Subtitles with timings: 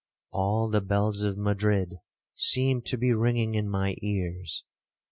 [0.31, 1.99] All the bells of Madrid
[2.33, 4.63] seemed to be ringing in my ears.